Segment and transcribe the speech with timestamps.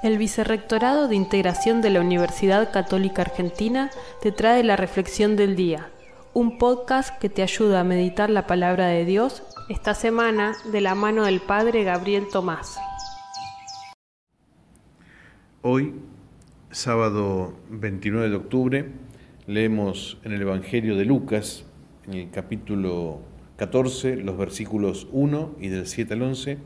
[0.00, 3.90] El Vicerrectorado de Integración de la Universidad Católica Argentina
[4.22, 5.90] te trae la Reflexión del Día,
[6.34, 10.94] un podcast que te ayuda a meditar la palabra de Dios esta semana de la
[10.94, 12.78] mano del Padre Gabriel Tomás.
[15.62, 15.96] Hoy,
[16.70, 18.92] sábado 29 de octubre,
[19.48, 21.64] leemos en el Evangelio de Lucas,
[22.06, 23.18] en el capítulo
[23.56, 26.58] 14, los versículos 1 y del 7 al 11,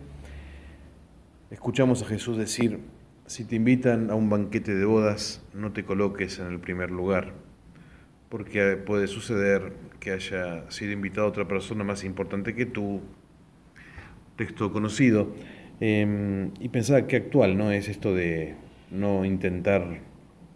[1.50, 2.80] escuchamos a Jesús decir,
[3.26, 7.32] si te invitan a un banquete de bodas, no te coloques en el primer lugar,
[8.28, 13.00] porque puede suceder que haya sido invitado a otra persona más importante que tú,
[14.36, 15.34] texto conocido,
[15.80, 18.54] em, y pensaba que actual no es esto de
[18.90, 20.00] no intentar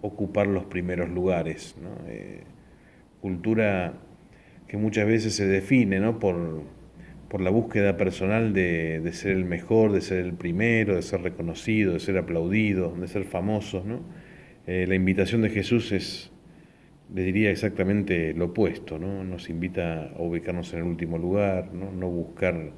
[0.02, 1.76] ocupar los primeros lugares,
[2.08, 2.44] eh,
[3.20, 3.94] cultura
[4.68, 6.18] que muchas veces se define ¿no?
[6.18, 6.62] por
[7.36, 11.92] por la búsqueda personal de, ser el mejor, de ser el primero, de ser reconocido,
[11.92, 13.84] de ser aplaudido, de ser famoso.
[13.84, 14.00] ¿no?
[14.66, 16.32] Eh, la invitación de Jesús es,
[17.14, 19.22] le diría exactamente lo opuesto, ¿no?
[19.22, 22.70] nos invita a ubicarnos en el último lugar, no, buscar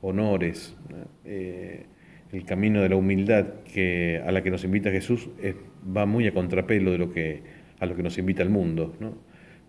[0.00, 0.74] honores.
[1.26, 1.84] Eh,
[2.32, 5.28] el camino de la humildad que, a la que nos invita Jesús
[5.94, 7.42] va muy a contrapelo de lo que,
[7.78, 8.94] a lo que nos invita el mundo.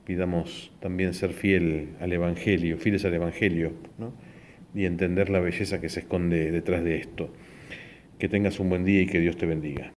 [0.05, 3.73] Pidamos también ser fiel al Evangelio, fieles al Evangelio,
[4.75, 7.33] y entender la belleza que se esconde detrás de esto.
[8.19, 9.89] Que tengas un buen día y que Dios te bendiga.